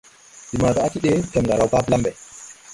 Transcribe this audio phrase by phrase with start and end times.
[0.51, 2.11] De maaga á ti ɗee, Tɛmga raw baa blam ɓɛ.